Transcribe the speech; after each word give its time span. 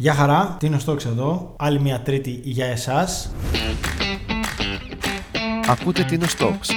Γεια 0.00 0.14
χαρά, 0.14 0.56
Τίνο 0.58 0.78
Στόξ 0.78 1.04
εδώ; 1.04 1.54
Άλλη 1.58 1.80
μια 1.80 2.00
τρίτη 2.00 2.40
για 2.44 2.66
εσάς. 2.66 3.30
Ακούτε 5.68 6.02
Τίνο 6.02 6.26
Στόξ. 6.26 6.68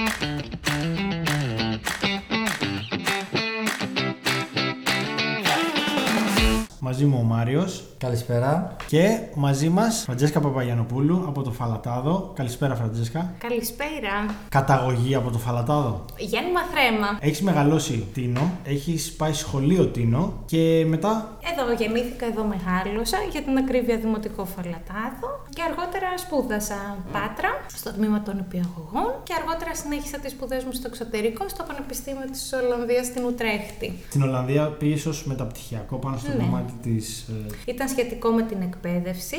Μαζί 6.91 7.05
μου 7.05 7.17
ο 7.21 7.23
Μάριος 7.23 7.83
Καλησπέρα. 7.97 8.75
και 8.87 9.19
μαζί 9.35 9.69
μας 9.69 10.03
Φραντζέσκα 10.05 10.39
Παπαγιανοπούλου 10.39 11.23
από 11.27 11.41
το 11.41 11.51
Φαλατάδο. 11.51 12.31
Καλησπέρα 12.35 12.75
Φραντζέσκα. 12.75 13.33
Καλησπέρα. 13.37 14.35
Καταγωγή 14.49 15.15
από 15.15 15.31
το 15.31 15.37
Φαλατάδο. 15.37 16.05
Γέννημα 16.17 16.59
θρέμα. 16.61 17.17
Έχεις 17.19 17.41
μεγαλώσει 17.41 18.07
Τίνο, 18.13 18.51
έχεις 18.63 19.11
πάει 19.11 19.33
σχολείο 19.33 19.85
Τίνο 19.85 20.33
και 20.45 20.85
μετά 20.87 21.37
Εδώ 21.51 21.73
γεννήθηκα, 21.73 22.25
εδώ 22.25 22.43
μεγάλωσα, 22.43 23.17
για 23.31 23.41
την 23.41 23.57
ακρίβεια 23.57 23.97
δημοτικό 23.97 24.45
φαλατάδο 24.45 25.29
και 25.61 25.67
αργότερα 25.71 26.17
σπούδασα 26.17 26.97
Πάτρα 27.11 27.49
στο 27.75 27.91
τμήμα 27.93 28.21
των 28.21 28.37
υπηαγωγών 28.37 29.09
και 29.23 29.33
αργότερα 29.39 29.75
συνέχισα 29.75 30.17
τις 30.19 30.31
σπουδές 30.31 30.63
μου 30.63 30.71
στο 30.71 30.87
εξωτερικό 30.87 31.49
στο 31.49 31.63
Πανεπιστήμιο 31.63 32.25
της 32.31 32.53
Ολλανδίας 32.63 33.05
στην 33.05 33.23
Ουτρέχτη. 33.25 33.93
στην 34.09 34.21
Ολλανδία 34.21 34.67
πήγες 34.67 35.05
ως 35.05 35.25
μεταπτυχιακό 35.25 35.95
πάνω 35.97 36.17
στο 36.17 36.31
Ναι. 36.31 36.43
κομμάτι 36.43 36.73
της... 36.81 37.27
ε, 37.65 37.71
Ήταν 37.71 37.87
σχετικό 37.87 38.29
με 38.29 38.41
την 38.41 38.61
εκπαίδευση 38.61 39.37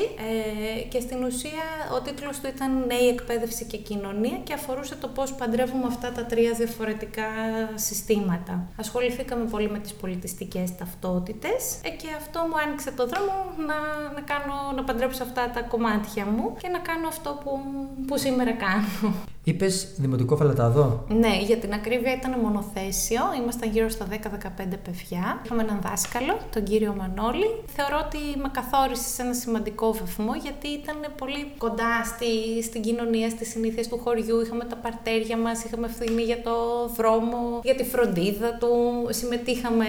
ε, 0.77 0.81
και 0.81 0.99
στην 0.99 1.23
ουσία 1.23 1.65
ο 1.95 2.01
τίτλος 2.01 2.39
του 2.39 2.47
ήταν 2.55 2.71
Νέη 2.87 3.07
εκπαίδευση 3.07 3.65
και 3.65 3.77
κοινωνία 3.77 4.37
και 4.43 4.53
αφορούσε 4.53 4.95
το 4.95 5.07
πώς 5.07 5.33
παντρεύουμε 5.33 5.85
αυτά 5.87 6.11
τα 6.11 6.25
τρία 6.25 6.51
διαφορετικά 6.51 7.27
συστήματα. 7.75 8.67
Ασχοληθήκαμε 8.79 9.45
πολύ 9.45 9.69
με 9.69 9.79
τις 9.79 9.93
πολιτιστικές 9.93 10.75
ταυτότητες 10.77 11.61
ε, 11.83 11.89
και 11.89 12.07
αυτό 12.17 12.39
μου 12.39 12.57
άνοιξε 12.65 12.91
το 12.91 13.07
δρόμο 13.07 13.33
να, 13.67 13.77
να, 14.15 14.21
κάνω, 14.21 14.55
να 14.75 14.83
παντρέψω 14.83 15.23
αυτά 15.23 15.49
τα 15.53 15.61
κομμάτια 15.61 16.11
μου 16.21 16.55
και 16.61 16.67
να 16.67 16.79
κάνω 16.79 17.07
αυτό 17.07 17.39
που, 17.43 17.59
που 18.07 18.17
σήμερα 18.17 18.51
κάνω. 18.51 19.13
Είπες 19.45 19.87
δημοτικό 19.97 20.35
φαλατάδο; 20.35 21.05
Ναι, 21.07 21.39
για 21.45 21.57
την 21.57 21.73
ακρίβεια 21.73 22.13
ήταν 22.13 22.39
μονοθέσιο. 22.39 23.21
Ήμασταν 23.41 23.69
γύρω 23.69 23.89
στα 23.89 24.07
10-15 24.09 24.15
παιδιά. 24.57 25.41
Είχαμε 25.45 25.61
έναν 25.61 25.79
δάσκαλο, 25.83 26.37
τον 26.53 26.63
κύριο 26.63 26.95
Μανώλη. 26.97 27.49
Θεωρώ 27.75 27.97
ότι 28.05 28.39
με 28.41 28.49
καθόρισε 28.51 29.09
σε 29.09 29.21
ένα 29.21 29.33
σημαντικό 29.33 29.93
βαθμό 29.93 30.31
γιατί 30.41 30.67
ήταν 30.67 30.95
πολύ 31.17 31.51
κοντά 31.57 32.03
στη, 32.03 32.63
στην 32.63 32.81
κοινωνία, 32.81 33.29
στις 33.29 33.49
συνήθειες 33.49 33.87
του 33.87 33.97
χωριού. 34.03 34.41
Είχαμε 34.41 34.63
τα 34.65 34.75
παρτέρια 34.75 35.37
μας, 35.37 35.63
είχαμε 35.63 35.85
ευθύνη 35.87 36.21
για 36.21 36.41
το 36.41 36.55
δρόμο, 36.97 37.59
για 37.63 37.75
τη 37.75 37.83
φροντίδα 37.83 38.57
του. 38.59 38.71
Συμμετείχαμε 39.09 39.85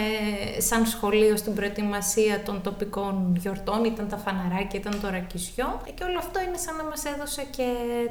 σαν 0.58 0.86
σχολείο 0.86 1.36
στην 1.36 1.54
προετοιμασία 1.54 2.42
των 2.44 2.60
τοπικών 2.62 3.36
γιορτών. 3.40 3.84
Ήταν 3.84 4.08
τα 4.08 4.16
φαναράκια, 4.16 4.80
ήταν 4.80 5.00
το 5.00 5.08
ρακισιό. 5.10 5.80
Και 5.94 6.04
όλο 6.04 6.18
αυτό 6.18 6.40
είναι 6.46 6.56
σαν 6.56 6.76
να 6.76 6.84
μας 6.84 7.04
έδωσε 7.04 7.42
και 7.56 7.66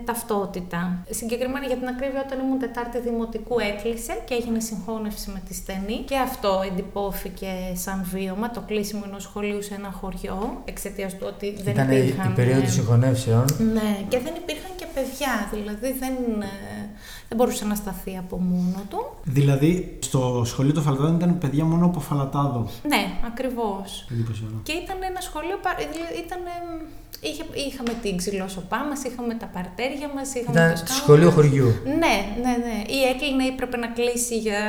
ταυτότητα. 0.05 1.03
Συγκεκριμένα 1.33 1.65
για 1.71 1.77
την 1.81 1.87
ακρίβεια, 1.87 2.21
όταν 2.27 2.39
ήμουν 2.43 2.59
Τετάρτη 2.59 2.99
Δημοτικού 2.99 3.59
έκλεισε 3.59 4.13
και 4.25 4.33
έγινε 4.33 4.59
συγχώνευση 4.59 5.29
με 5.35 5.41
τη 5.47 5.53
στενή. 5.53 5.97
Και 6.09 6.17
αυτό 6.17 6.61
εντυπώθηκε 6.69 7.51
σαν 7.73 7.97
βίωμα, 8.13 8.51
το 8.51 8.61
κλείσιμο 8.69 9.03
ενός 9.07 9.23
σχολείου 9.23 9.61
σε 9.63 9.73
ένα 9.73 9.91
χωριό, 9.99 10.61
εξαιτίας 10.65 11.11
του 11.17 11.25
ότι 11.33 11.47
δεν 11.63 11.73
Ήταν 11.73 11.91
υπήρχαν. 11.91 12.31
η 12.31 12.33
περίοδος 12.33 12.69
ε, 12.69 12.71
συγχωνεύσεων. 12.71 13.45
Ναι, 13.73 13.91
και 14.07 14.19
δεν 14.25 14.33
υπήρχαν 14.41 14.71
και 14.75 14.85
παιδιά, 14.93 15.33
δηλαδή 15.53 15.89
δεν, 16.01 16.15
ε, 16.41 16.89
δεν 17.33 17.41
μπορούσε 17.45 17.65
να 17.65 17.75
σταθεί 17.75 18.17
από 18.17 18.37
μόνο 18.37 18.81
του. 18.89 19.05
Δηλαδή, 19.23 19.97
στο 20.01 20.41
σχολείο 20.45 20.73
του 20.73 20.81
Φαλατάδο 20.81 21.15
ήταν 21.15 21.37
παιδιά 21.37 21.63
μόνο 21.65 21.85
από 21.85 21.99
Φαλατάδο. 21.99 22.69
Ναι, 22.87 23.03
ακριβώς. 23.25 24.07
Εντυπωσιακό. 24.11 24.53
Και 24.63 24.71
ήταν 24.71 24.97
ένα 25.09 25.21
σχολείο, 25.21 25.57
πα- 25.61 25.75
δηλαδή 25.93 26.15
ήταν, 26.25 26.39
ε, 26.45 27.27
είχε, 27.27 27.43
είχαμε 27.67 27.93
την 28.01 28.17
ξυλόσοπά 28.17 28.79
μας, 28.89 29.03
είχαμε 29.03 29.33
τα 29.33 29.45
παρτέρια 29.55 30.07
μας, 30.15 30.33
είχαμε 30.33 30.57
το 30.59 30.63
Ήταν 30.65 30.77
σκάφο 30.77 30.93
σχολείο 31.01 31.25
μας. 31.25 31.33
χωριού. 31.33 31.67
Ναι, 32.01 32.15
ναι, 32.43 32.53
ναι. 32.65 32.77
Ή 32.97 32.99
έκλεινε 33.11 33.43
ή 33.43 33.47
έπρεπε 33.47 33.77
να 33.77 33.87
κλείσει 33.87 34.37
για, 34.45 34.61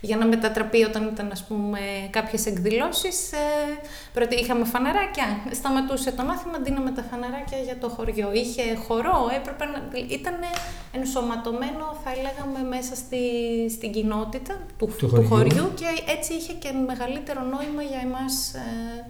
για 0.00 0.16
να 0.16 0.26
μετατραπεί 0.26 0.80
όταν 0.90 1.02
ήταν 1.12 1.28
ας 1.32 1.42
πούμε 1.48 1.80
κάποιες 2.10 2.46
εκδηλώσεις. 2.46 3.32
Ε, 3.32 3.38
πρώτη, 4.16 4.34
είχαμε 4.42 4.64
φαναράκια, 4.64 5.26
σταματούσε 5.58 6.10
το 6.18 6.22
μάθημα, 6.28 6.56
δίναμε 6.66 6.90
τα 6.98 7.02
φαναράκια 7.10 7.58
για 7.58 7.76
το 7.82 7.88
χωριό. 7.96 8.28
Είχε 8.42 8.62
χορό, 8.86 9.18
έπρεπε 9.38 9.64
να... 9.72 9.78
Ήταν 10.18 10.34
ενσωματωμένο 10.98 11.73
θα 12.04 12.10
λέγαμε 12.24 12.68
μέσα 12.68 12.94
στη, 12.94 13.16
στην 13.70 13.92
κοινότητα 13.92 14.54
του, 14.78 14.86
Του 14.86 14.94
του, 14.98 15.08
χωριού. 15.08 15.28
χωριού 15.28 15.70
και 15.74 15.84
έτσι 16.16 16.34
είχε 16.34 16.52
και 16.52 16.70
μεγαλύτερο 16.86 17.40
νόημα 17.40 17.82
για 17.82 18.00
εμάς 18.04 18.54
ε, 18.54 18.60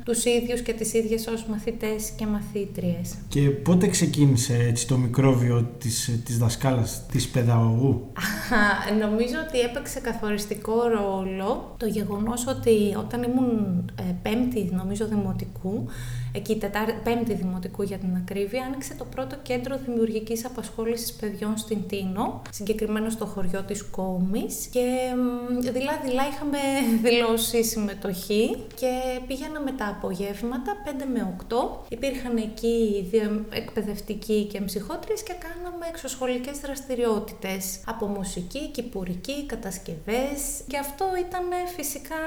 τους 0.05 0.25
ίδιους 0.25 0.61
και 0.61 0.73
τις 0.73 0.93
ίδιες 0.95 1.27
ως 1.27 1.45
μαθητές 1.45 2.11
και 2.11 2.27
μαθήτριες. 2.27 3.15
Και 3.29 3.41
πότε 3.41 3.87
ξεκίνησε 3.87 4.55
έτσι 4.69 4.87
το 4.87 4.97
μικρόβιο 4.97 5.71
της, 5.79 6.21
της 6.25 6.39
δασκάλας, 6.39 7.07
της 7.13 7.29
παιδαγωγού. 7.29 8.13
Α, 8.53 8.95
Νομίζω 8.95 9.35
ότι 9.49 9.61
έπαιξε 9.61 10.01
καθοριστικό 10.01 10.83
ρόλο 10.83 11.75
το 11.77 11.87
γεγονός 11.87 12.47
ότι 12.47 12.95
όταν 12.99 13.23
ήμουν 13.23 13.85
ε, 13.99 14.03
πέμπτη 14.23 14.71
νομίζω 14.73 15.07
δημοτικού, 15.07 15.87
εκεί 16.33 16.59
τετάρ, 16.59 16.93
πέμπτη 16.93 17.35
δημοτικού 17.35 17.83
για 17.83 17.99
την 17.99 18.17
ακρίβεια, 18.17 18.65
άνοιξε 18.65 18.95
το 18.95 19.05
πρώτο 19.05 19.37
κέντρο 19.43 19.79
δημιουργικής 19.87 20.45
απασχόλησης 20.45 21.13
παιδιών 21.13 21.57
στην 21.57 21.79
Τίνο, 21.89 22.43
συγκεκριμένα 22.51 23.11
στο 23.11 23.27
χωριό 23.27 23.63
της 23.63 23.83
Κόμης 23.85 24.67
και 24.71 24.81
μ, 25.17 25.59
δειλά-δειλά 25.61 26.23
είχαμε 26.33 26.59
δηλώσει 27.05 27.65
συμμετοχή 27.65 28.57
και 28.75 28.91
πήγαιναμε 29.27 29.73
τα 29.73 29.89
απογεύματα 29.89 30.73
5 30.87 31.05
με 31.13 31.37
8. 31.49 31.55
Υπήρχαν 31.89 32.37
εκεί 32.37 33.07
δύο 33.11 33.45
εκπαιδευτικοί 33.51 34.45
και 34.45 34.61
ψυχότριες 34.61 35.23
και 35.23 35.33
κάναμε 35.39 35.87
εξωσχολικές 35.89 36.59
δραστηριότητες 36.59 37.81
από 37.87 38.07
μουσική, 38.07 38.34
κυπουρική, 38.41 39.47
κατασκευές 39.47 40.39
και 40.67 40.79
αυτό 40.79 41.05
ήταν 41.27 41.45
ε, 41.53 41.69
φυσικά 41.77 42.21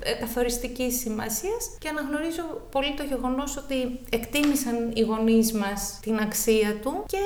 ε, 0.00 0.12
καθοριστική 0.12 0.90
σημασία 0.92 1.56
και 1.78 1.88
αναγνωρίζω 1.88 2.44
πολύ 2.74 2.94
το 2.96 3.02
γεγονός 3.02 3.56
ότι 3.56 3.78
εκτίμησαν 4.10 4.76
οι 4.94 5.00
γονείς 5.00 5.52
μας 5.52 5.98
την 6.02 6.16
αξία 6.26 6.70
του 6.82 6.92
και 7.12 7.20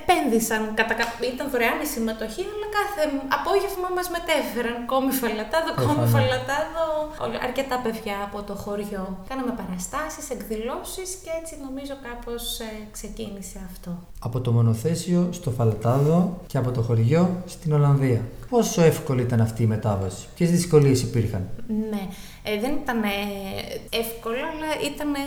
επένδυσαν, 0.00 0.74
κατά, 0.74 0.94
κα- 0.94 1.14
ήταν 1.34 1.50
δωρεάν 1.50 1.78
η 1.86 1.86
συμμετοχή 1.94 2.42
αλλά 2.52 2.66
κάθε 2.78 3.02
απόγευμα 3.38 3.88
μας 3.96 4.06
μετέφεραν 4.16 4.76
κόμι 4.92 5.12
φαλατάδο, 5.20 5.70
κόμι 5.74 5.86
Προφανώς. 5.86 6.10
φαλατάδο, 6.14 6.84
όλα- 7.24 7.40
αρκετά 7.48 7.76
παιδιά 7.84 8.16
από 8.28 8.38
το 8.48 8.54
χωριό. 8.64 9.04
Κάναμε 9.28 9.52
παραστάσεις, 9.60 10.24
εκδηλώσεις 10.36 11.08
και 11.24 11.30
έτσι 11.40 11.52
νομίζω 11.66 11.94
κάπως 12.08 12.42
ε, 12.60 12.70
ξεκίνησε 12.96 13.58
αυτό. 13.70 13.90
Από 14.26 14.40
το 14.40 14.50
μονοθέσιο 14.52 15.20
στο 15.38 15.50
φαλατάδο 15.50 16.16
και 16.46 16.58
από 16.58 16.70
το 16.70 16.82
χωριό 16.82 17.42
στην 17.66 17.78
Ολλανδία. 17.78 18.20
Πόσο 18.48 18.82
εύκολη 18.82 19.22
ήταν 19.22 19.40
αυτή 19.40 19.62
η 19.62 19.66
μετάβαση, 19.66 20.26
ποιες 20.34 20.50
δυσκολίες 20.50 21.02
υπήρχαν; 21.02 21.48
Ναι, 21.90 22.08
ε, 22.48 22.60
δεν 22.60 22.72
ήταν 22.82 23.02
ε, 23.02 23.08
εύκολο, 23.90 24.34
αλλά 24.52 24.90
ήταν 24.94 25.14
ε, 25.14 25.18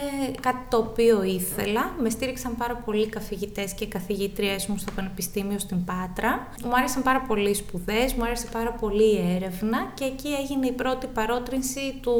κάτι 0.41 0.57
το 0.69 0.77
οποίο 0.77 1.23
ήθελα. 1.23 1.91
Με 2.01 2.09
στήριξαν 2.09 2.55
πάρα 2.57 2.75
πολλοί 2.85 3.07
καθηγητές 3.07 3.73
και 3.73 3.85
καθηγητριές 3.87 4.65
μου 4.67 4.77
στο 4.77 4.91
Πανεπιστήμιο 4.95 5.59
στην 5.59 5.83
Πάτρα. 5.85 6.47
Μου 6.63 6.71
άρεσαν 6.75 7.03
πάρα 7.03 7.21
πολύ 7.27 7.49
οι 7.49 7.53
σπουδές, 7.53 8.13
μου 8.13 8.23
άρεσε 8.23 8.47
πάρα 8.51 8.71
πολύ 8.71 9.03
η 9.13 9.33
έρευνα 9.35 9.91
και 9.93 10.03
εκεί 10.03 10.27
έγινε 10.41 10.65
η 10.67 10.71
πρώτη 10.71 11.07
παρότρινση 11.07 11.99
του 12.01 12.13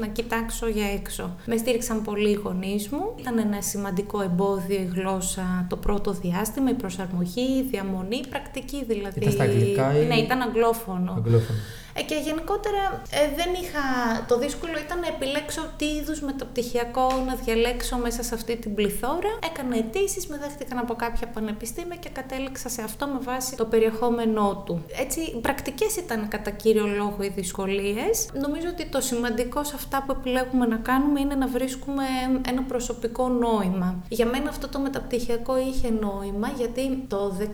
να 0.00 0.06
κοιτάξω 0.06 0.68
για 0.68 0.86
έξω. 0.92 1.36
Με 1.46 1.56
στήριξαν 1.56 2.02
πολύ 2.02 2.30
οι 2.30 2.34
γονείς 2.44 2.88
μου. 2.88 3.14
Ήταν 3.20 3.38
ένα 3.38 3.60
σημαντικό 3.62 4.22
εμπόδιο 4.22 4.76
η 4.80 4.90
γλώσσα 4.94 5.66
το 5.68 5.76
πρώτο 5.76 6.10
διάστημα, 6.12 6.70
η 6.70 6.74
προσαρμογή, 6.74 7.58
η 7.58 7.62
διαμονή, 7.70 8.16
η 8.16 8.26
πρακτική 8.28 8.84
δηλαδή. 8.84 9.18
Ήταν 9.20 9.32
στα 9.32 9.42
αγγλικά 9.42 9.98
ή- 9.98 10.06
Ναι, 10.06 10.14
ήταν 10.14 10.40
αγγλόφωνο. 10.42 11.12
Αγγλόφωνο. 11.16 11.58
Ε, 11.94 12.02
και 12.02 12.14
γενικότερα 12.14 13.02
ε, 13.10 13.34
δεν 13.36 13.50
είχα. 13.62 13.80
Το 14.28 14.38
δύσκολο 14.38 14.72
ήταν 14.84 14.98
να 15.00 15.06
επιλέξω 15.06 15.62
τι 15.76 15.84
είδους 15.84 16.20
μεταπτυχιακό 16.20 17.06
να 17.26 17.34
διαλέξω 17.34 17.96
μέσα 17.96 18.22
σε 18.22 18.34
αυτή 18.34 18.56
την 18.56 18.74
πληθώρα. 18.74 19.30
Έκανα 19.50 19.76
αιτήσεις, 19.76 20.26
με 20.26 20.38
δέχτηκαν 20.38 20.78
από 20.78 20.94
κάποια 20.94 21.26
πανεπιστήμια 21.26 21.96
και 21.96 22.08
κατέληξα 22.08 22.68
σε 22.68 22.82
αυτό 22.82 23.06
με 23.06 23.18
βάση 23.22 23.56
το 23.56 23.64
περιεχόμενό 23.64 24.62
του. 24.66 24.84
Έτσι, 25.00 25.38
πρακτικές 25.40 25.96
ήταν 25.96 26.28
κατά 26.28 26.50
κύριο 26.50 26.86
λόγο 26.86 27.16
οι 27.20 27.28
δυσκολίες. 27.28 28.28
Νομίζω 28.32 28.66
ότι 28.68 28.86
το 28.86 29.00
σημαντικό 29.00 29.64
σε 29.64 29.72
αυτά 29.74 30.02
που 30.06 30.12
επιλέγουμε 30.12 30.66
να 30.66 30.76
κάνουμε 30.76 31.20
είναι 31.20 31.34
να 31.34 31.46
βρίσκουμε 31.46 32.04
ένα 32.48 32.62
προσωπικό 32.62 33.28
νόημα. 33.28 34.02
Για 34.08 34.26
μένα 34.26 34.48
αυτό 34.48 34.68
το 34.68 34.78
μεταπτυχιακό 34.78 35.58
είχε 35.58 35.90
νόημα 35.90 36.48
γιατί 36.56 37.04
το 37.08 37.36
2016 37.40 37.46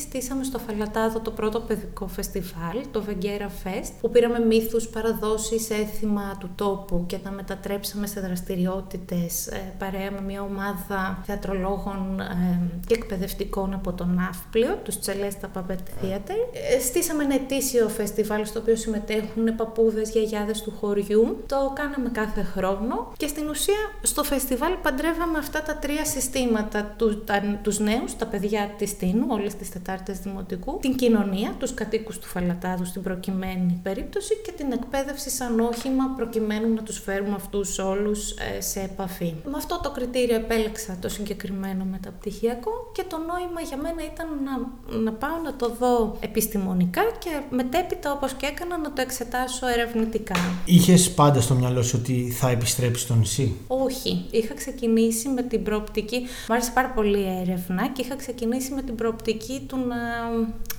στήσαμε 0.00 0.44
στο 0.44 0.58
Φαλατάδο 0.58 1.20
το 1.20 1.30
πρώτο 1.30 1.60
παιδικό 1.60 2.06
φεστιβάλ, 2.06 2.78
το 2.90 3.02
Βεγγέρα 3.02 3.50
Fest, 3.64 3.73
Fest, 3.74 3.92
που 4.00 4.10
πήραμε 4.10 4.38
μύθους, 4.38 4.88
παραδόσεις, 4.88 5.70
έθιμα 5.70 6.36
του 6.40 6.50
τόπου 6.54 7.04
και 7.06 7.18
τα 7.18 7.30
μετατρέψαμε 7.30 8.06
σε 8.06 8.20
δραστηριότητες 8.20 9.46
ε, 9.46 9.72
παρέα 9.78 10.10
με 10.10 10.20
μια 10.20 10.42
ομάδα 10.42 11.22
θεατρολόγων 11.26 12.20
ε, 12.20 12.60
και 12.86 12.94
εκπαιδευτικών 12.94 13.74
από 13.74 13.92
τον 13.92 14.14
Ναύπλιο, 14.14 14.78
τους 14.82 14.98
Τσελέστα 14.98 15.50
Puppet 15.54 16.04
Theater. 16.04 16.38
Ε, 16.74 16.80
στήσαμε 16.80 17.24
ένα 17.24 17.34
ετήσιο 17.34 17.88
φεστιβάλ 17.88 18.46
στο 18.46 18.60
οποίο 18.60 18.76
συμμετέχουν 18.76 19.56
παππούδες, 19.56 20.10
γιαγιάδες 20.10 20.62
του 20.62 20.72
χωριού. 20.80 21.44
Το 21.46 21.72
κάναμε 21.74 22.08
κάθε 22.12 22.42
χρόνο 22.42 23.12
και 23.16 23.26
στην 23.26 23.48
ουσία 23.48 23.90
στο 24.02 24.22
φεστιβάλ 24.24 24.72
παντρεύαμε 24.82 25.38
αυτά 25.38 25.62
τα 25.62 25.76
τρία 25.76 26.04
συστήματα, 26.04 26.94
του, 26.96 27.24
τα, 27.24 27.58
τους 27.62 27.78
νέους, 27.78 28.16
τα 28.16 28.26
παιδιά 28.26 28.70
της 28.78 28.96
Τίνου, 28.96 29.26
όλες 29.28 29.54
τις 29.54 29.70
Τετάρτες 29.70 30.18
Δημοτικού, 30.18 30.78
την 30.80 30.96
κοινωνία, 30.96 31.54
τους 31.58 31.74
κατοίκους 31.74 32.18
του 32.18 32.26
Φαλατάδου 32.26 32.84
στην 32.84 33.02
προκειμένη 33.02 33.63
περίπτωση 33.82 34.34
και 34.44 34.52
την 34.52 34.72
εκπαίδευση 34.72 35.30
σαν 35.30 35.60
όχημα 35.60 36.04
προκειμένου 36.16 36.74
να 36.74 36.82
τους 36.82 36.98
φέρουμε 36.98 37.34
αυτούς 37.34 37.78
όλους 37.78 38.30
ε, 38.30 38.60
σε 38.60 38.80
επαφή. 38.80 39.34
Με 39.44 39.56
αυτό 39.56 39.80
το 39.82 39.90
κριτήριο 39.90 40.34
επέλεξα 40.34 40.96
το 41.00 41.08
συγκεκριμένο 41.08 41.84
μεταπτυχιακό 41.84 42.90
και 42.92 43.04
το 43.08 43.16
νόημα 43.16 43.60
για 43.60 43.76
μένα 43.76 44.02
ήταν 44.12 44.26
να, 44.44 44.98
να 44.98 45.12
πάω 45.12 45.38
να 45.44 45.54
το 45.54 45.68
δω 45.78 46.16
επιστημονικά 46.20 47.02
και 47.18 47.40
μετέπειτα 47.50 48.12
όπως 48.12 48.32
και 48.32 48.46
έκανα 48.46 48.78
να 48.78 48.92
το 48.92 49.00
εξετάσω 49.00 49.66
ερευνητικά. 49.66 50.34
Είχες 50.64 51.10
πάντα 51.10 51.40
στο 51.40 51.54
μυαλό 51.54 51.82
σου 51.82 51.98
ότι 52.00 52.30
θα 52.30 52.48
επιστρέψεις 52.48 53.04
στο 53.04 53.14
νησί; 53.14 53.56
Όχι. 53.66 54.24
Είχα 54.30 54.54
ξεκινήσει 54.54 55.28
με 55.28 55.42
την 55.42 55.62
προοπτική, 55.62 56.18
μου 56.18 56.54
άρεσε 56.54 56.70
πάρα 56.74 56.88
πολύ 56.88 57.18
η 57.18 57.38
έρευνα 57.40 57.88
και 57.88 58.02
είχα 58.02 58.16
ξεκινήσει 58.16 58.72
με 58.72 58.82
την 58.82 58.94
προοπτική 58.94 59.64
του 59.68 59.76
να, 59.76 59.96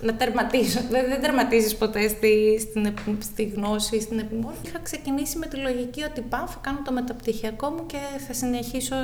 να 0.01 0.15
τερματίσω. 0.15 0.79
Δεν, 0.89 1.05
δεν 1.09 1.21
τερματίζεις 1.21 1.75
ποτέ 1.75 2.07
στη, 2.07 2.59
στην, 2.75 3.17
στη 3.21 3.43
γνώση, 3.43 4.01
στην 4.01 4.19
επιμόρφωση. 4.19 4.61
Είχα 4.65 4.79
ξεκινήσει 4.79 5.37
με 5.37 5.45
τη 5.45 5.57
λογική 5.57 6.03
ότι 6.03 6.21
πάω, 6.21 6.47
θα 6.47 6.57
κάνω 6.61 6.79
το 6.85 6.91
μεταπτυχιακό 6.91 7.69
μου 7.69 7.85
και 7.85 7.97
θα 8.27 8.33
συνεχίσω 8.33 8.95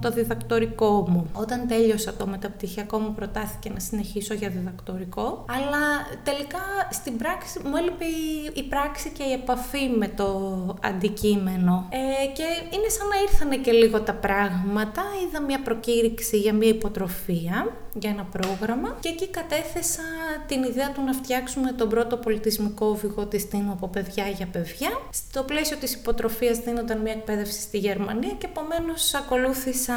το 0.00 0.10
διδακτορικό 0.10 1.06
μου. 1.08 1.30
Όταν 1.32 1.68
τέλειωσα 1.68 2.14
το 2.14 2.26
μεταπτυχιακό 2.26 2.98
μου 2.98 3.14
προτάθηκε 3.14 3.70
να 3.70 3.80
συνεχίσω 3.80 4.34
για 4.34 4.48
διδακτορικό, 4.48 5.44
αλλά 5.48 5.82
τελικά 6.24 6.58
στην 6.90 7.16
πράξη 7.16 7.60
μου 7.64 7.76
έλειπε 7.76 8.04
η, 8.04 8.52
η 8.54 8.62
πράξη 8.62 9.10
και 9.10 9.22
η 9.22 9.32
επαφή 9.32 9.88
με 9.98 10.08
το 10.08 10.28
αντικείμενο. 10.82 11.88
Ε, 11.90 12.26
και 12.32 12.44
είναι 12.76 12.88
σαν 12.88 13.08
να 13.08 13.20
ήρθανε 13.22 13.56
και 13.56 13.72
λίγο 13.72 14.00
τα 14.00 14.14
πράγματα. 14.14 15.02
Είδα 15.26 15.40
μια 15.40 15.60
προκήρυξη 15.62 16.38
για 16.38 16.52
μια 16.52 16.68
υποτροφία, 16.68 17.72
για 17.94 18.10
ένα 18.10 18.24
πρόγραμμα 18.24 18.96
και 19.00 19.08
εκεί 19.08 19.28
κατέθεσα 19.28 20.02
την 20.46 20.62
ιδέα 20.62 20.92
του 20.92 21.02
να 21.02 21.12
φτιάξουμε 21.12 21.72
τον 21.72 21.88
πρώτο 21.88 22.16
πολιτισμικό 22.16 22.86
οδηγό 22.86 23.19
της 23.26 23.48
Τίνου 23.48 23.72
από 23.72 23.88
παιδιά 23.88 24.28
για 24.28 24.46
παιδιά. 24.46 24.90
Στο 25.10 25.42
πλαίσιο 25.42 25.76
της 25.76 25.94
υποτροφίας 25.94 26.58
δίνονταν 26.58 27.00
μια 27.00 27.12
εκπαίδευση 27.12 27.60
στη 27.60 27.78
Γερμανία 27.78 28.32
και 28.38 28.46
επομένως 28.46 29.14
ακολούθησα 29.14 29.94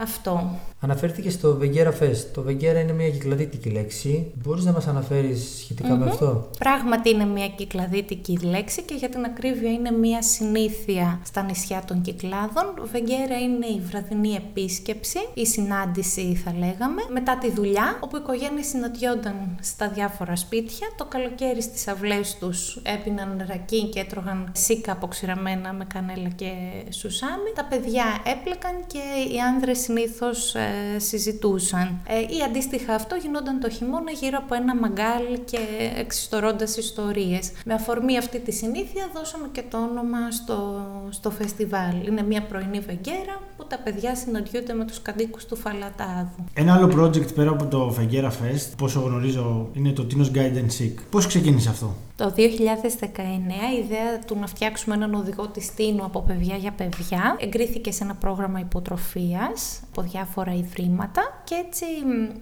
αυτό. 0.00 0.58
Αναφέρθηκε 0.84 1.30
στο 1.30 1.56
Βεγγέρα 1.56 1.92
Fest. 2.00 2.26
Το 2.34 2.42
Βεγγέρα 2.42 2.80
είναι 2.80 2.92
μια 2.92 3.10
κυκλαδίτικη 3.10 3.70
λέξη. 3.70 4.32
Μπορείς 4.42 4.64
να 4.64 4.72
μας 4.72 4.86
αναφέρεις 4.86 5.56
σχετικα 5.58 5.96
με 5.96 6.04
αυτό; 6.04 6.50
Πράγματι 6.58 7.10
είναι 7.10 7.24
μια 7.24 7.48
κυκλαδίτικη 7.48 8.38
λέξη 8.38 8.82
και 8.82 8.94
για 8.94 9.08
την 9.08 9.24
ακρίβεια 9.24 9.72
είναι 9.72 9.90
μια 9.90 10.22
συνήθεια 10.22 11.20
στα 11.24 11.42
νησιά 11.42 11.82
των 11.86 12.00
Κυκλάδων. 12.00 12.74
Βεγγέρα 12.92 13.38
είναι 13.40 13.66
η 13.66 13.80
βραδινή 13.88 14.34
επίσκεψη, 14.34 15.18
η 15.34 15.46
συνάντηση 15.46 16.40
θα 16.44 16.52
λέγαμε, 16.58 17.02
μετά 17.12 17.38
τη 17.38 17.50
δουλειά, 17.50 17.98
όπου 18.00 18.16
οι 18.16 18.20
οικογένειες 18.22 18.66
συναντιόνταν 18.66 19.34
στα 19.60 19.88
διάφορα 19.88 20.36
σπίτια. 20.36 20.86
Το 20.96 21.04
καλοκαίρι 21.04 21.62
στις 21.62 21.88
αυλές 21.88 22.36
τους 22.40 22.80
έπιναν 22.82 23.36
νερακί 23.36 23.88
και 23.88 24.00
έτρωγαν 24.00 24.52
σίκα 24.52 24.92
αποξηραμένα 24.92 25.72
με 25.72 25.84
κανέλα 25.94 26.28
και 26.28 26.52
σουσάμι. 26.90 27.50
Τα 27.54 27.64
παιδιά 27.64 28.04
έπλεκαν 28.24 28.74
και 28.86 29.32
οι 29.34 29.40
άνδρες 29.40 29.78
συνήθως 29.78 30.54
ε, 30.54 30.73
συζητούσαν. 30.96 32.00
Ε, 32.06 32.18
ή 32.18 32.42
αντίστοιχα 32.46 32.94
αυτό 32.94 33.16
γινόταν 33.16 33.60
το 33.60 33.70
χειμώνα 33.70 34.10
γύρω 34.10 34.38
από 34.42 34.54
ένα 34.54 34.74
μαγκάλι 34.76 35.38
και 35.38 35.58
εξιστορώντα 35.96 36.66
ιστορίες. 36.78 37.52
Με 37.64 37.74
αφορμή 37.74 38.18
αυτή 38.18 38.38
τη 38.40 38.52
συνήθεια 38.52 39.10
δώσαμε 39.14 39.48
και 39.52 39.62
το 39.70 39.78
όνομα 39.78 40.30
στο, 40.30 40.86
στο 41.10 41.30
φεστιβάλ. 41.30 42.06
Είναι 42.06 42.22
μια 42.22 42.42
πρωινή 42.42 42.80
βεγγέρα 42.80 43.40
που 43.56 43.66
τα 43.66 43.78
παιδιά 43.84 44.14
συναντιούνται 44.14 44.74
με 44.74 44.84
τους 44.84 45.02
κατοίκους 45.02 45.44
του 45.44 45.56
Φαλατάδου. 45.56 46.44
Ένα 46.54 46.74
άλλο 46.74 46.86
project 47.00 47.34
πέρα 47.34 47.50
από 47.50 47.66
το 47.66 47.90
Φεγγέρα 47.90 48.30
Fest, 48.30 48.72
πόσο 48.76 49.00
γνωρίζω, 49.00 49.68
είναι 49.72 49.90
το 49.90 50.06
Tinos 50.10 50.36
Guide 50.36 50.56
and 50.56 50.82
Seek. 50.82 50.94
Πώς 51.10 51.26
ξεκίνησε 51.26 51.68
αυτό; 51.68 51.94
Το 52.16 52.34
2019 52.36 52.38
η 53.74 53.78
ιδέα 53.84 54.18
του 54.26 54.38
να 54.38 54.46
φτιάξουμε 54.46 54.94
έναν 54.94 55.14
οδηγό 55.14 55.48
της 55.48 55.74
Τίνου 55.74 56.04
από 56.04 56.22
παιδιά 56.22 56.56
για 56.56 56.72
παιδιά 56.72 57.36
εγκρίθηκε 57.40 57.92
σε 57.92 58.04
ένα 58.04 58.14
πρόγραμμα 58.14 58.58
υποτροφίας 58.60 59.80
από 59.90 60.02
διάφορα 60.02 60.54
ιδρύματα 60.54 61.42
και 61.44 61.54
έτσι 61.54 61.84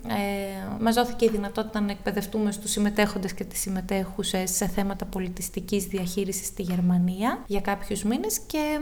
ε, 0.09 0.81
μας 0.81 0.95
δόθηκε 0.95 1.25
η 1.25 1.29
δυνατότητα 1.29 1.81
να 1.81 1.91
εκπαιδευτούμε 1.91 2.53
στους 2.53 2.71
συμμετέχοντες 2.71 3.33
και 3.35 3.45
τις 3.45 3.61
συμμετέχουσες 3.61 4.51
σε 4.51 4.67
θέματα 4.67 5.05
πολιτιστικής 5.05 5.85
διαχείρισης 5.85 6.47
στη 6.47 6.63
Γερμανία 6.63 7.45
για 7.47 7.61
κάποιους 7.61 8.03
μήνες 8.03 8.39
και 8.47 8.79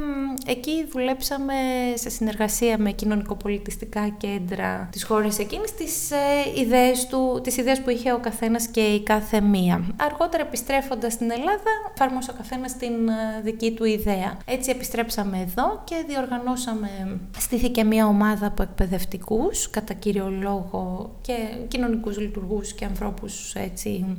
εκεί 0.47 0.87
δουλέψαμε 0.93 1.55
σε 1.95 2.11
συνεργασία 2.11 2.79
με 2.79 2.91
κοινωνικοπολιτιστικά 2.91 4.09
κέντρα 4.09 4.89
της 4.93 5.05
χώρας 5.05 5.39
εκείνης 5.39 5.75
τις, 5.75 6.11
ε, 6.11 6.61
ιδέες 6.61 7.07
του, 7.07 7.41
τις 7.43 7.57
ιδέες 7.57 7.81
που 7.81 7.91
είχε 7.91 8.13
ο 8.13 8.19
καθένας 8.19 8.67
και 8.67 8.81
η 8.81 9.03
κάθε 9.03 9.41
μία. 9.41 9.85
Αργότερα 9.97 10.47
επιστρέφοντας 10.81 11.12
στην 11.12 11.31
Ελλάδα 11.31 11.71
εφάρμοσε 11.94 12.31
ο 12.31 12.35
καθένας 12.37 12.77
την 12.77 13.09
ε, 13.09 13.41
δική 13.43 13.73
του 13.73 13.85
ιδέα. 13.85 14.37
Έτσι 14.44 14.71
επιστρέψαμε 14.71 15.38
εδώ 15.41 15.82
και 15.85 16.05
διοργανώσαμε, 16.09 17.21
στήθηκε 17.38 17.85
μια 17.85 18.06
ομάδα 18.06 18.47
από 18.47 18.62
εκπαιδευτικούς 18.62 19.71
κατά 19.71 19.94
κύριο 19.94 20.31
λόγο 20.31 21.11
και 21.21 21.35
κοινωνικούς 21.69 22.19
λειτουργούς 22.19 22.73
και 22.73 22.85
ανθρώπους 22.85 23.55
έτσι 23.55 24.17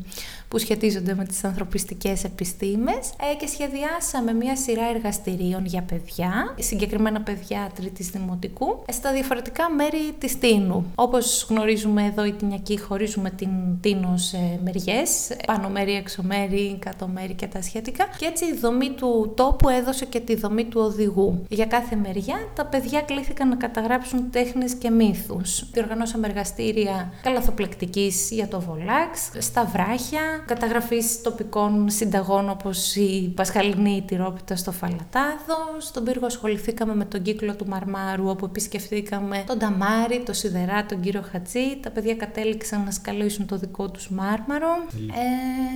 που 0.47 0.57
σχετίζονται 0.57 1.15
με 1.15 1.25
τις 1.25 1.43
ανθρωπιστικές 1.43 2.23
επιστήμες 2.23 3.09
ε, 3.31 3.35
και 3.39 3.47
σχεδιάσαμε 3.47 4.33
μια 4.33 4.55
σειρά 4.55 4.85
εργαστηρίων 4.95 5.65
για 5.65 5.81
παιδιά, 5.81 6.55
συγκεκριμένα 6.59 7.21
παιδιά 7.21 7.71
τρίτης 7.75 8.09
δημοτικού, 8.09 8.83
ε, 8.85 8.91
στα 8.91 9.13
διαφορετικά 9.13 9.69
μέρη 9.69 10.13
της 10.17 10.39
Τίνου. 10.39 10.91
Όπως 10.95 11.45
γνωρίζουμε 11.49 12.05
εδώ 12.05 12.25
οι 12.25 12.31
Τινιακοί 12.31 12.79
χωρίζουμε 12.79 13.29
την 13.29 13.49
Τίνο 13.81 14.17
σε 14.17 14.59
μεριές, 14.63 15.31
πάνω 15.45 15.69
μέρη, 15.69 15.93
έξω 15.93 16.23
μέρη, 16.23 16.50
κάτω 16.79 17.07
μέρη 17.07 17.33
και 17.33 17.47
τα 17.47 17.61
σχετικά 17.61 18.07
και 18.17 18.25
έτσι 18.25 18.45
η 18.45 18.57
δομή 18.57 18.89
του 18.89 19.33
τόπου 19.35 19.69
έδωσε 19.69 20.05
και 20.05 20.19
τη 20.19 20.35
δομή 20.35 20.65
του 20.65 20.81
οδηγού. 20.81 21.45
Για 21.49 21.65
κάθε 21.65 21.95
μεριά 21.95 22.35
τα 22.55 22.65
παιδιά 22.65 23.01
κλήθηκαν 23.01 23.47
να 23.49 23.55
καταγράψουν 23.55 24.31
τέχνες 24.31 24.73
και 24.73 24.89
μύθους. 24.89 25.69
Διοργανώσαμε 25.71 26.27
εργαστήρια 26.27 27.13
καλαθοπλεκτικής 27.21 28.29
για 28.31 28.47
το 28.47 28.61
Βολάξ, 28.61 29.31
στα 29.37 29.65
βράχια, 29.65 30.21
καταγραφής 30.45 31.21
τοπικών 31.21 31.89
συνταγών 31.89 32.49
όπως 32.49 32.95
η 32.95 33.31
Πασχαλινή 33.35 34.03
τυρόπιτα 34.07 34.55
στο 34.55 34.71
Φαλατάδο. 34.71 35.57
Στον 35.77 36.03
πύργο 36.03 36.25
ασχοληθήκαμε 36.25 36.95
με 36.95 37.05
τον 37.05 37.21
κύκλο 37.21 37.55
του 37.55 37.67
Μαρμάρου 37.67 38.29
όπου 38.29 38.45
επισκεφτήκαμε 38.45 39.43
τον 39.47 39.59
Ταμάρι, 39.59 40.23
τον 40.25 40.35
Σιδερά, 40.35 40.85
τον 40.85 40.99
κύριο 40.99 41.23
Χατζή. 41.31 41.79
Τα 41.81 41.89
παιδιά 41.89 42.15
κατέληξαν 42.15 42.83
να 42.83 42.91
σκαλίσουν 42.91 43.45
το 43.45 43.57
δικό 43.57 43.89
τους 43.89 44.09
μάρμαρο. 44.09 44.69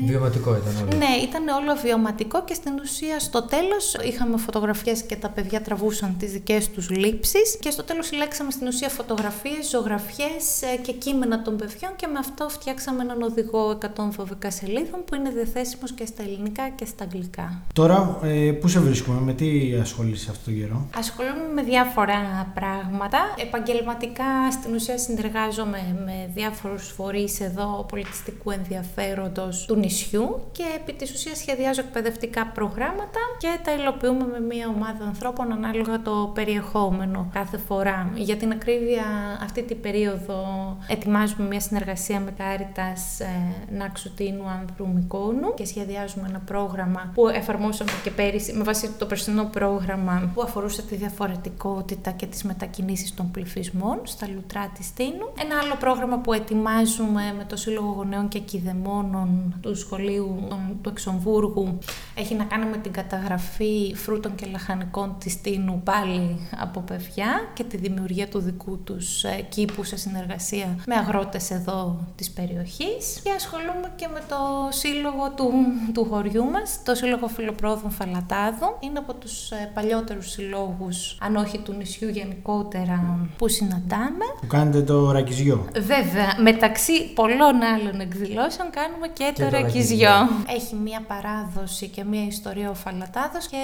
Ε... 0.03 0.05
Βιωματικό 0.07 0.53
ήταν 0.71 0.87
όλο. 0.87 0.97
Ναι, 0.97 1.13
ήταν 1.23 1.47
όλο 1.47 1.75
βιωματικό 1.83 2.43
και 2.43 2.53
στην 2.53 2.73
ουσία 2.83 3.19
στο 3.19 3.41
τέλος 3.43 3.93
είχαμε 4.03 4.37
φωτογραφίες 4.37 5.01
και 5.01 5.15
τα 5.15 5.29
παιδιά 5.29 5.61
τραβούσαν 5.61 6.15
τις 6.19 6.31
δικές 6.31 6.69
τους 6.69 6.89
λήψεις 6.89 7.57
και 7.59 7.69
στο 7.69 7.83
τέλος 7.83 8.05
συλλέξαμε 8.05 8.51
στην 8.51 8.67
ουσία 8.67 8.89
φωτογραφίες, 8.89 9.69
ζωγραφιές 9.69 10.61
ε, 10.61 10.75
και 10.81 10.91
κείμενα 10.91 11.41
των 11.41 11.57
παιδιών 11.57 11.91
και 11.95 12.07
με 12.07 12.19
αυτό 12.19 12.49
φτιάξαμε 12.49 13.01
έναν 13.01 13.21
οδηγό 13.21 13.77
112 13.97 14.47
σελίδων 14.47 15.03
που 15.05 15.15
είναι 15.15 15.29
διαθέσιμος 15.29 15.91
και 15.91 16.05
στα 16.05 16.23
ελληνικά 16.23 16.69
και 16.69 16.85
στα 16.85 17.03
αγγλικά. 17.03 17.61
Τώρα, 17.73 18.19
ε, 18.23 18.51
πού 18.51 18.67
σε 18.67 18.79
βρίσκουμε, 18.79 19.19
με 19.19 19.33
τι 19.33 19.73
ασχολείσαι 19.81 20.31
αυτό 20.31 20.51
το 20.51 20.57
καιρό; 20.57 20.87
Ασχολούμαι 20.97 21.53
με 21.53 21.61
διάφορα 21.61 22.51
πράγματα. 22.53 23.19
Επαγγελματικά 23.37 24.51
στην 24.51 24.73
ουσία 24.73 24.97
συνεργάζομαι 24.97 26.03
με 26.05 26.29
διάφορους 26.33 26.87
φορείς 26.87 27.39
εδώ 27.39 27.85
πολιτιστικού 27.89 28.51
ενδιαφέροντος 28.51 29.65
του 29.65 29.75
νησιού 29.75 30.41
και 30.57 30.63
επί 30.75 30.93
της 30.93 31.11
ουσίας 31.13 31.37
σχεδιάζω 31.37 31.81
εκπαιδευτικά 31.81 32.45
προγράμματα 32.45 33.19
και 33.37 33.59
τα 33.63 33.73
υλοποιούμε 33.73 34.25
με 34.27 34.39
μια 34.39 34.67
ομάδα 34.67 35.05
ανθρώπων 35.05 35.51
ανάλογα 35.51 36.01
το 36.01 36.31
περιεχόμενο 36.33 37.29
κάθε 37.33 37.57
φορά. 37.57 38.11
Για 38.15 38.35
την 38.35 38.51
ακρίβεια 38.51 39.03
αυτή 39.43 39.63
την 39.63 39.81
περίοδο 39.81 40.43
ετοιμάζουμε 40.87 41.47
μια 41.47 41.59
συνεργασία 41.59 42.19
με 42.19 42.31
Κάριτας 42.37 43.19
ε, 43.19 43.25
Νάξου 43.69 44.13
Τίνου 44.13 44.47
Άνδρου 44.47 44.87
Μικόνου 44.93 45.53
και 45.53 45.65
σχεδιάζουμε 45.65 46.27
ένα 46.29 46.39
πρόγραμμα 46.39 47.11
που 47.13 47.27
εφαρμόσαμε 47.27 47.91
και 48.03 48.11
πέρυσι 48.11 48.53
με 48.53 48.63
βάση 48.63 48.91
το 48.97 49.05
περσινό 49.05 49.43
πρόγραμμα 49.43 50.31
που 50.33 50.41
αφορούσε 50.41 50.81
τη 50.81 50.95
διαφορετικότητα 50.95 52.11
και 52.11 52.25
τις 52.25 52.43
μετακινήσεις 52.43 53.13
των 53.13 53.31
πληθυσμών 53.31 53.99
στα 54.03 54.27
λουτρά 54.35 54.71
της 54.77 54.93
Τίνου. 54.93 55.31
Ένα 55.43 55.59
άλλο 55.63 55.75
πρόγραμμα 55.79 56.17
που 56.17 56.33
ετοιμάζουμε 56.33 57.33
με 57.37 57.45
το 57.47 57.55
Σύλλογο 57.55 57.93
Γονέων 57.97 58.27
και 58.27 58.39
Κηδεμόνων 58.39 59.55
του 59.61 59.75
Σχολείου 59.75 60.44
του 60.81 60.89
Εξομβούργου 60.89 61.77
έχει 62.15 62.35
να 62.35 62.43
κάνει 62.43 62.65
με 62.65 62.77
την 62.77 62.91
καταγραφή 62.91 63.93
φρούτων 63.95 64.35
και 64.35 64.45
λαχανικών 64.51 65.15
της 65.19 65.41
Τίνου 65.41 65.81
πάλι 65.83 66.39
από 66.59 66.79
παιδιά 66.79 67.27
και 67.53 67.63
τη 67.63 67.77
δημιουργία 67.77 68.27
του 68.27 68.39
δικού 68.39 68.79
τους 68.83 69.23
ε, 69.23 69.45
κήπου 69.49 69.83
σε 69.83 69.97
συνεργασία 69.97 70.77
με 70.87 70.95
αγρότες 70.95 71.51
εδώ 71.51 71.99
της 72.15 72.31
περιοχής 72.31 73.19
και 73.23 73.31
ασχολούμαι 73.35 73.91
και 73.95 74.07
με 74.13 74.19
το 74.29 74.35
σύλλογο 74.69 75.31
του, 75.35 75.51
του 75.93 76.07
χωριού 76.09 76.43
μας, 76.43 76.79
το 76.85 76.95
Σύλλογο 76.95 77.27
Φιλοπρόδων 77.27 77.91
Φαλατάδου. 77.91 78.77
Είναι 78.79 78.99
από 78.99 79.13
τους 79.13 79.51
ε, 79.51 79.71
παλιότερους 79.73 80.29
συλλόγους, 80.31 81.17
αν 81.21 81.35
όχι 81.35 81.57
του 81.57 81.73
νησιού 81.73 82.09
γενικότερα, 82.09 83.27
που 83.37 83.47
συναντάμε. 83.47 84.25
Που 84.41 84.47
κάνετε 84.47 84.81
το 84.81 85.11
ρακιζιό. 85.11 85.65
Βέβαια, 85.73 86.35
μεταξύ 86.41 87.13
πολλών 87.13 87.61
άλλων 87.61 87.99
εκδηλώσεων 87.99 88.69
κάνουμε 88.69 89.07
και, 89.13 89.31
Και 89.33 89.43
το, 89.43 89.49
το 89.49 89.57
ρακιζιό. 89.57 90.29
Ρακιζιό. 90.37 90.55
Έχει 90.55 90.75
μία 90.75 91.01
παράδοση 91.07 91.87
και 91.87 92.03
μία 92.03 92.25
ιστορία 92.25 92.69
ο 92.69 92.73
Φαλατάδος 92.73 93.47
και 93.47 93.57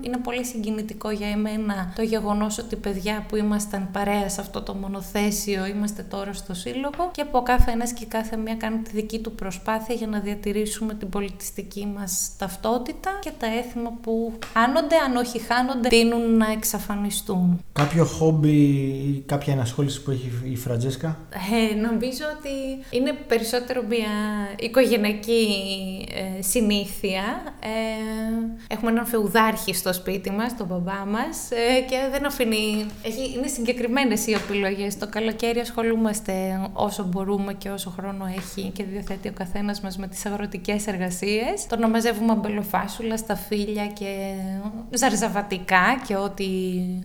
είναι 0.00 0.16
πολύ 0.16 0.44
συγκινητικό 0.44 1.10
για 1.10 1.28
εμένα 1.28 1.92
το 1.96 2.02
γεγονός 2.02 2.58
ότι 2.58 2.76
παιδιά 2.76 3.24
που 3.28 3.36
ήμασταν 3.36 3.88
παρέα 3.92 4.28
σε 4.28 4.40
αυτό 4.40 4.62
το 4.62 4.74
μονοθέσιο 4.74 5.66
είμαστε 5.66 6.02
τώρα 6.02 6.32
στο 6.32 6.54
σύλλογο 6.54 7.10
και 7.12 7.24
που 7.24 7.38
ο 7.38 7.42
κάθε 7.42 7.70
ένας 7.70 7.92
και 7.92 8.06
κάθε 8.06 8.36
μία 8.36 8.54
κάνει 8.54 8.78
τη 8.78 8.90
δική 8.90 9.18
του 9.18 9.32
προσπάθεια 9.32 9.94
για 9.94 10.06
να 10.06 10.18
διατηρήσουμε 10.20 10.94
την 10.94 11.08
πολιτιστική 11.08 11.86
μας 11.96 12.30
ταυτότητα 12.38 13.18
και 13.20 13.30
τα 13.38 13.46
έθιμα 13.46 13.92
που 14.02 14.32
χάνονται, 14.52 14.96
αν 14.96 15.16
όχι 15.16 15.38
χάνονται, 15.38 15.88
τείνουν 15.88 16.36
να 16.36 16.50
εξαφανιστούν. 16.50 17.60
Κάποιο 17.72 18.04
χόμπι 18.04 18.50
ή 18.50 19.22
κάποια 19.26 19.52
ενασχόληση 19.52 20.02
που 20.02 20.10
έχει 20.10 20.30
η 20.44 20.56
Φραντζέσκα; 20.56 21.18
Ε, 21.30 21.74
νομίζω 21.74 22.24
ότι 22.38 22.84
είναι 22.96 23.12
περισσότερο 23.12 23.82
μια 23.88 24.10
οικογενειακή 24.58 25.46
ε, 26.14 26.42
συνήθεια. 26.42 27.22
Ε, 27.60 27.68
έχουμε 28.66 28.90
έναν 28.90 29.06
φεουδάρχη 29.06 29.74
στο 29.74 29.92
σπίτι 29.92 30.30
μας, 30.30 30.56
τον 30.56 30.66
μπαμπά 30.66 31.04
μας 31.06 31.50
ε, 31.50 31.80
και 31.80 31.96
δεν 32.10 32.26
αφήνει... 32.26 32.86
Έχει, 33.02 33.34
είναι 33.36 33.46
συγκεκριμένες 33.46 34.26
οι 34.26 34.32
επιλογές. 34.32 34.98
Το 34.98 35.08
καλοκαίρι 35.08 35.58
ασχολούμαστε 35.58 36.32
όσο 36.72 37.04
μπορούμε 37.04 37.52
και 37.52 37.70
όσο 37.70 37.90
χρόνο 37.90 38.26
έχει 38.36 38.70
και 38.74 38.84
διαθέτει 38.84 39.28
ο 39.28 39.32
καθένας 39.32 39.80
μας 39.80 39.98
με 39.98 40.06
τις 40.06 40.26
αγροτικές 40.26 40.86
εργασίες. 40.86 41.66
Το 41.68 41.76
να 41.76 41.88
μαζεύουμε 41.88 42.32
αμπελοφάσουλα, 42.32 43.16
σταφύλια 43.16 43.86
και 43.86 44.34
ζαρζαβατικά 44.90 46.02
και 46.06 46.16
ό,τι, 46.16 46.46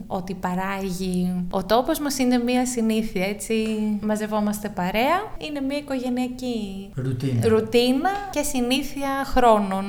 ό,τι 0.06 0.34
παράγει 0.34 1.46
ο 1.50 1.64
τόπος 1.64 1.98
μας 1.98 2.18
είναι 2.18 2.38
μια 2.38 2.66
συνήθεια, 2.66 3.26
έτσι. 3.26 3.54
Μαζευόμαστε 4.00 4.68
παρέα. 4.68 5.18
Είναι 5.38 5.60
μια 5.60 5.76
οικογενειακή 5.76 6.90
Ρουτίνα. 6.94 7.48
ρουτίνα 7.48 8.10
και 8.30 8.42
συνήθεια 8.42 8.87
χρόνων. 9.34 9.84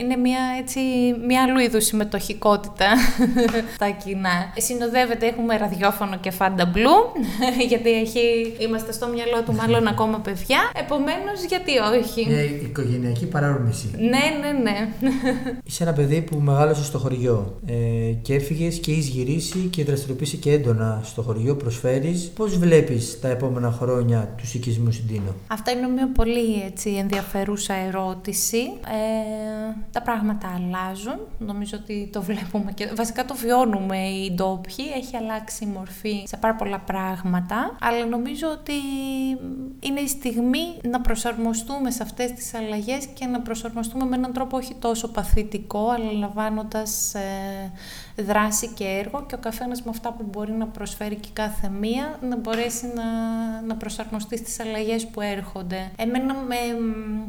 Είναι 0.00 0.16
μια, 0.16 0.38
έτσι, 0.60 0.80
μια 1.26 1.42
άλλου 1.42 1.58
είδους 1.58 1.84
συμμετοχικότητα 1.84 2.86
στα 3.74 3.90
κοινά. 3.90 4.52
Συνοδεύεται, 4.56 5.26
έχουμε 5.26 5.56
ραδιόφωνο 5.56 6.16
και 6.18 6.30
φάντα 6.30 6.66
μπλου, 6.66 6.96
γιατί 7.70 7.90
έχει, 7.90 8.54
είμαστε 8.58 8.92
στο 8.92 9.06
μυαλό 9.06 9.42
του 9.44 9.52
μάλλον 9.54 9.86
ακόμα 9.86 10.18
παιδιά. 10.18 10.58
Επομένως, 10.76 11.44
γιατί 11.48 11.72
όχι; 11.78 12.26
Μια 12.28 12.44
οικογενειακή 12.44 13.26
παράρμηση. 13.26 13.90
Ναι, 13.98 14.24
ναι, 14.40 14.58
ναι. 14.62 14.88
Είσαι 15.68 15.82
ένα 15.82 15.92
παιδί 15.92 16.22
που 16.22 16.36
μεγάλωσες 16.36 16.86
στο 16.86 16.98
χωριό 16.98 17.58
ε, 17.66 17.74
και 18.22 18.34
έφυγες 18.34 18.78
και 18.78 18.90
έχεις 18.90 19.06
γυρίσει 19.06 19.58
και 19.58 19.84
δραστηριοποιήσει 19.84 20.36
και 20.36 20.52
έντονα 20.52 21.00
στο 21.04 21.22
χωριό. 21.22 21.54
Προσφέρεις. 21.56 22.30
Πώς 22.34 22.58
βλέπεις 22.58 23.20
τα 23.20 23.28
επόμενα 23.28 23.70
χρόνια 23.70 24.34
τους 24.36 24.54
οικισμούς 24.54 24.94
στην 24.94 25.06
Τίνο. 25.06 25.34
Αυτά 25.46 25.70
είναι 25.70 25.88
μια 25.88 26.08
πολύ 26.14 26.62
έτσι, 26.66 26.90
ενδιαφερούσα 26.90 27.74
ερώτηση. 27.74 28.43
Ε, 28.52 29.74
τα 29.92 30.02
πράγματα 30.02 30.54
αλλάζουν. 30.56 31.18
Νομίζω 31.38 31.78
ότι 31.82 32.08
το 32.12 32.22
βλέπουμε 32.22 32.72
και 32.72 32.92
βασικά 32.96 33.24
το 33.24 33.34
βιώνουμε 33.34 33.98
οι 33.98 34.32
ντόπιοι. 34.34 34.84
Έχει 34.96 35.16
αλλάξει 35.16 35.64
η 35.64 35.66
μορφή 35.66 36.24
σε 36.26 36.36
πάρα 36.36 36.54
πολλά 36.54 36.78
πράγματα. 36.78 37.76
Αλλά 37.80 38.06
νομίζω 38.06 38.48
ότι 38.50 38.72
είναι 39.80 40.00
η 40.00 40.06
στιγμή 40.06 40.80
να 40.82 41.00
προσαρμοστούμε 41.00 41.90
σε 41.90 42.02
αυτές 42.02 42.32
τις 42.32 42.54
αλλαγές 42.54 43.06
και 43.06 43.26
να 43.26 43.40
προσαρμοστούμε 43.40 44.04
με 44.04 44.16
έναν 44.16 44.32
τρόπο 44.32 44.56
όχι 44.56 44.74
τόσο 44.74 45.08
παθητικό, 45.08 45.88
αλλά 45.88 46.12
λαμβάνοντας 46.12 47.14
ε, 47.14 48.13
δράση 48.16 48.68
και 48.68 48.84
έργο 48.84 49.24
και 49.26 49.34
ο 49.34 49.38
καθένας 49.38 49.82
με 49.82 49.90
αυτά 49.90 50.12
που 50.12 50.24
μπορεί 50.30 50.52
να 50.52 50.66
προσφέρει 50.66 51.14
και 51.14 51.28
κάθε 51.32 51.68
μία 51.68 52.18
να 52.28 52.36
μπορέσει 52.36 52.86
να, 52.94 53.04
να 53.66 53.74
προσαρμοστεί 53.76 54.36
στις 54.36 54.60
αλλαγές 54.60 55.06
που 55.06 55.20
έρχονται. 55.20 55.90
Εμένα 55.96 56.34
με, 56.34 56.56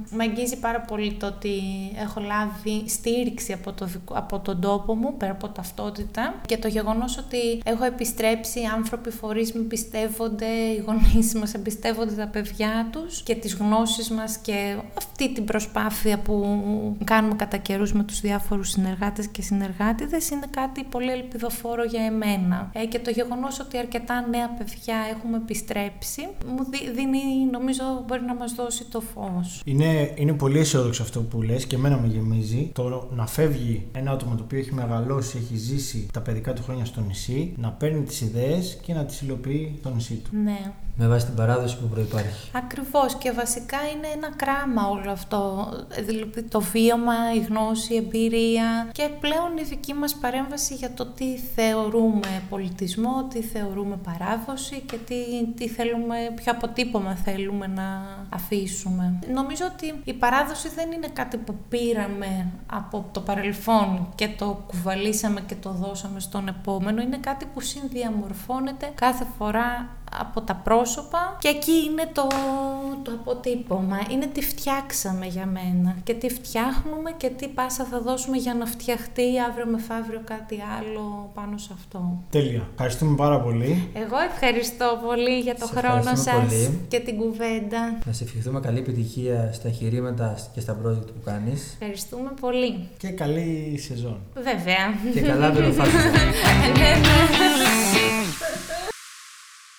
με 0.10 0.24
αγγίζει 0.24 0.60
πάρα 0.60 0.80
πολύ 0.82 1.13
το 1.13 1.27
ότι 1.27 1.62
έχω 1.96 2.20
λάβει 2.20 2.89
στήριξη 2.89 3.54
από, 3.54 3.72
το, 3.72 3.86
δικό- 3.86 4.18
από 4.18 4.39
τον 4.39 4.62
τόπο 4.62 4.96
μου, 4.96 5.18
πέρα 5.18 5.32
από 5.32 5.48
ταυτότητα 5.48 6.34
και 6.46 6.58
το 6.58 6.68
γεγονός 6.68 7.18
ότι 7.18 7.62
έχω 7.65 7.84
επιστρέψει, 7.84 8.62
οι 8.62 8.65
άνθρωποι 8.65 9.10
φορείς 9.10 9.54
με 9.54 9.60
εμπιστεύονται, 9.60 10.46
οι 10.46 10.84
γονείς 10.86 11.34
μας 11.36 11.54
εμπιστεύονται 11.54 12.13
τα 12.13 12.27
παιδιά 12.27 12.88
τους 12.92 13.22
και 13.22 13.36
τις 13.36 13.56
γνώσεις 13.56 14.10
μας 14.10 14.38
και 14.38 14.77
αυτή 14.98 15.34
την 15.34 15.46
προσπάθεια 15.46 16.20
που 16.20 16.98
κάνουμε 17.04 17.36
κατά 17.36 17.58
καιρούς 17.58 17.94
με 17.94 18.04
τους 18.04 18.20
διάφορους 18.20 18.70
συνεργάτες 18.70 19.27
και 19.27 19.42
συνεργάτηδες 19.42 20.30
είναι 20.30 20.48
κάτι 20.50 20.75
πολύ 20.84 21.12
ελπιδοφόρο 21.12 21.84
για 21.84 22.03
εμένα. 22.03 22.70
Ε, 22.74 22.86
και 22.86 23.00
το 23.00 23.10
γεγονός 23.10 23.60
ότι 23.60 23.77
αρκετά 23.77 24.27
νέα 24.29 24.50
παιδιά 24.50 24.96
έχουμε 25.15 25.38
επιστρέψει 25.38 26.27
μου 26.48 26.63
δι- 26.70 26.91
δίνει, 26.96 27.46
νομίζω, 27.51 27.84
μπορεί 28.08 28.22
να 28.22 28.36
μας 28.36 28.53
δώσει 28.53 28.86
το 28.86 29.01
φως. 29.01 29.62
Είναι, 29.65 30.13
είναι 30.15 30.34
πολύ 30.34 30.60
αισιόδοξο 30.60 31.03
αυτό 31.03 31.22
που 31.22 31.41
λες 31.41 31.65
και 31.65 31.75
εμένα 31.75 31.98
με 31.98 32.08
γεμίζει. 32.08 32.70
Το 32.74 33.08
να 33.15 33.27
φεύγει 33.27 33.88
ένα 33.91 34.12
άτομο 34.12 34.36
το 34.36 34.44
οποίο 34.44 34.60
έχει 34.60 34.74
μεγαλώσει, 34.74 35.38
έχει 35.38 35.58
ζήσει 35.58 36.08
τα 36.13 36.22
παιδικά 36.22 36.53
του 36.53 36.63
χρόνια 36.63 36.86
στο 36.86 37.01
νησί, 37.01 37.53
να 37.58 37.70
παίρνει 37.72 38.01
τις 38.01 38.22
ιδέες 38.22 38.77
και 38.82 38.94
να 38.94 39.05
τις 39.05 39.22
υλοποιεί 39.22 39.75
στο 39.79 39.89
νησί 39.94 40.13
του. 40.13 40.29
Ναι. 40.44 40.74
Με 40.98 41.08
βάση 41.08 41.25
την 41.25 41.36
παράδοση 41.36 41.78
που 41.78 41.88
προϋπάρχει. 41.88 42.50
Ακριβώς 42.54 43.16
και 43.16 43.32
βασικά 43.32 43.78
είναι 43.96 44.08
ένα 44.16 44.30
κράμα 44.36 44.90
όλο 44.90 45.12
αυτό. 45.12 45.70
Δηλαδή 46.06 46.42
το 46.42 46.62
βίωμα, 46.62 47.14
η 47.36 47.40
γνώση, 47.40 47.94
η 47.94 47.98
εμπειρία 47.98 48.90
και 48.92 49.10
πλέον 49.20 49.58
η 49.60 49.64
δική 49.64 49.94
μας 49.94 50.16
παρέμβαση 50.16 50.74
για 50.74 50.94
το 50.94 51.06
τι 51.06 51.38
θεωρούμε 51.56 52.44
πολιτισμό, 52.50 53.28
τι 53.30 53.42
θεωρούμε 53.42 53.98
παράδοση 54.04 54.80
και 54.80 54.98
τι, 54.98 55.16
τι 55.56 55.68
θέλουμε, 55.68 56.16
ποιο 56.36 56.52
αποτύπωμα 56.52 57.16
θέλουμε 57.16 57.68
να 57.68 58.18
αφήσουμε. 58.30 59.20
Νομίζω 59.34 59.66
ότι 59.74 60.02
η 60.04 60.14
παράδοση 60.14 60.70
δεν 60.70 60.92
είναι 60.92 61.08
κάτι 61.14 61.38
που 61.38 61.56
πήραμε 61.70 62.48
από 62.66 63.06
το 63.12 63.20
παρελθόν 63.20 64.08
και 64.16 64.30
το 64.38 64.64
κουβαλήσαμε 64.68 65.42
και 65.42 65.56
το 65.56 65.72
δώσαμε 65.72 66.20
στον 66.20 66.48
επόμενο. 66.48 67.02
Είναι 67.02 67.18
κάτι 67.18 67.46
που 67.54 67.62
συνδιαμορφώνεται 67.62 68.92
κάθε 68.96 69.28
φορά 69.38 69.90
από 70.19 70.41
τα 70.41 70.55
πρόσωπα 70.55 71.36
και 71.39 71.48
εκεί 71.48 71.72
είναι 71.72 72.10
το, 72.13 72.27
το 73.03 73.12
αποτύπωμα. 73.12 73.98
Είναι 74.12 74.25
τι 74.25 74.41
φτιάξαμε 74.41 75.25
για 75.25 75.45
μένα 75.45 75.95
και 76.03 76.13
τι 76.13 76.29
φτιάχνουμε 76.29 77.12
και 77.17 77.29
τι 77.29 77.48
πάσα 77.48 77.84
θα 77.86 78.00
δώσουμε 78.01 78.38
για 78.38 78.53
να 78.53 78.65
φτιαχτεί 78.65 79.24
αύριο 79.50 79.65
μεθαύριο 79.65 80.22
κάτι 80.24 80.57
άλλο 80.79 81.31
πάνω 81.34 81.57
σε 81.57 81.69
αυτό. 81.74 82.17
Τέλεια. 82.29 82.67
Ευχαριστούμε 82.72 83.15
πάρα 83.15 83.41
πολύ. 83.41 83.89
Εγώ 83.93 84.17
ευχαριστώ 84.31 85.00
πολύ 85.05 85.39
για 85.39 85.55
το 85.55 85.65
Σε 85.65 85.74
χρόνο 85.79 85.98
ευχαριστούμε 85.98 86.50
σας 86.50 86.65
πολύ. 86.65 86.86
και 86.88 87.00
την 87.00 87.17
κουβέντα. 87.17 87.98
Να 88.05 88.12
σε 88.13 88.24
ευχηθούμε 88.24 88.60
καλή 88.60 88.79
επιτυχία 88.79 89.50
στα 89.53 89.67
εγχειρήματα 89.67 90.38
και 90.53 90.60
στα 90.60 90.77
project 90.84 91.05
που 91.07 91.22
κάνεις. 91.25 91.72
Ευχαριστούμε 91.79 92.31
πολύ. 92.41 92.88
Και 92.98 93.10
καλή 93.10 93.79
σεζόν. 93.88 94.19
Βέβαια. 94.36 94.84
και 95.13 95.22
καλά 95.22 95.51
βελοφάσματα. 95.51 96.10
Ναι, 96.77 96.89
ναι. 97.00 98.05